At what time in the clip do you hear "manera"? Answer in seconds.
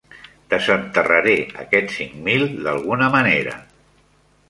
3.21-3.59